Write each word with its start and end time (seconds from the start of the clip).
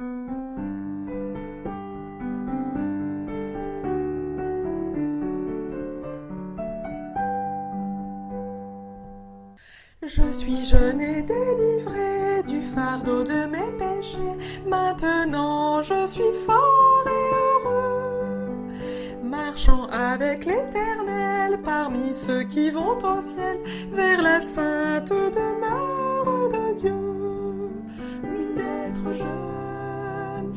Je 0.00 0.06
suis 10.32 10.64
jeune 10.64 11.00
et 11.00 11.22
délivré 11.22 12.44
du 12.46 12.62
fardeau 12.72 13.24
de 13.24 13.46
mes 13.46 13.72
péchés. 13.76 14.18
Maintenant 14.66 15.82
je 15.82 16.06
suis 16.06 16.22
fort 16.46 17.04
et 17.06 17.66
heureux. 17.66 18.54
Marchant 19.24 19.86
avec 19.88 20.46
l'éternel 20.46 21.60
parmi 21.64 22.14
ceux 22.14 22.44
qui 22.44 22.70
vont 22.70 22.98
au 22.98 23.20
ciel 23.20 23.58
vers 23.90 24.22
la 24.22 24.40
sainte 24.42 25.10
demeure 25.10 26.48
de 26.50 26.80
Dieu. 26.80 26.94
Oui, 28.22 28.54
d'être 28.54 29.12
jeune, 29.18 29.37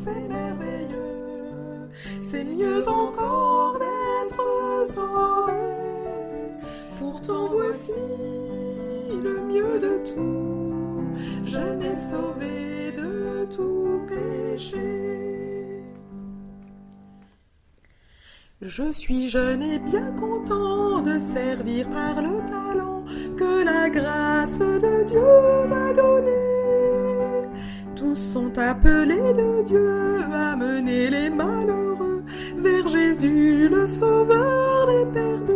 c'est 0.03 0.27
merveilleux. 0.27 1.89
C'est 2.21 2.43
mieux 2.43 2.87
encore 2.87 3.77
d'être 3.83 4.87
sauvé. 4.87 5.63
Pourtant 6.99 7.47
voici 7.47 8.03
le 9.27 9.35
mieux 9.51 9.79
de 9.87 9.95
tout. 10.09 11.03
Je 11.45 11.65
n'ai 11.79 11.95
sauvé 11.95 12.91
de 13.01 13.45
tout 13.55 14.01
péché. 14.07 15.01
Je 18.61 18.91
suis 18.91 19.29
jeune 19.29 19.63
et 19.63 19.79
bien 19.79 20.11
content 20.19 21.01
de 21.01 21.17
servir 21.33 21.89
par 21.89 22.21
le 22.21 22.37
talent 22.47 23.03
que 23.37 23.63
la 23.63 23.89
grâce 23.89 24.59
de 24.59 25.03
Dieu 25.11 25.30
Tous 28.51 28.55
sont 28.55 28.61
appelés 28.61 29.33
de 29.33 29.63
Dieu 29.67 30.19
à 30.33 30.55
mener 30.55 31.09
les 31.09 31.29
malheureux 31.29 32.23
vers 32.57 32.87
Jésus, 32.87 33.69
le 33.69 33.87
sauveur 33.87 34.87
des 34.87 35.05
perdus. 35.13 35.53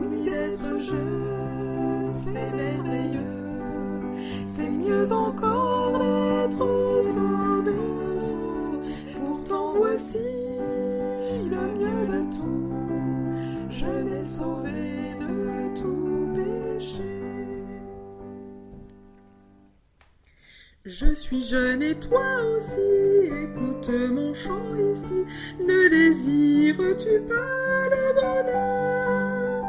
Oui, 0.00 0.22
d'être 0.24 0.80
jeune, 0.80 2.12
c'est 2.24 2.56
merveilleux. 2.56 3.20
C'est 4.46 4.68
mieux 4.68 5.12
encore 5.12 5.98
d'être 5.98 7.02
sans 7.02 7.62
dessous. 7.62 8.80
Pourtant, 9.20 9.74
voici 9.76 10.18
le 11.50 11.60
mieux 11.78 12.06
de 12.12 12.36
tout. 12.36 12.70
Je 13.70 13.86
l'ai 13.86 14.24
sauvé 14.24 15.01
Je 20.84 21.14
suis 21.14 21.44
jeune 21.44 21.80
et 21.80 21.94
toi 21.94 22.26
aussi, 22.56 23.30
écoute 23.44 23.88
mon 23.88 24.34
chant 24.34 24.74
ici. 24.74 25.24
Ne 25.60 25.88
désires-tu 25.88 27.20
pas 27.20 27.88
le 27.92 28.12
bonheur? 28.20 29.64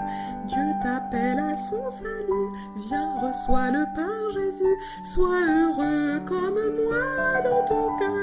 Dieu 0.48 0.74
t'appelle 0.82 1.38
à 1.38 1.56
son 1.56 1.88
salut, 1.92 2.50
viens, 2.78 3.20
reçois-le 3.20 3.86
par 3.94 4.32
Jésus. 4.34 4.76
Sois 5.04 5.40
heureux 5.40 6.20
comme 6.26 6.58
moi 6.84 7.42
dans 7.44 7.64
ton 7.68 7.96
cœur. 8.00 8.23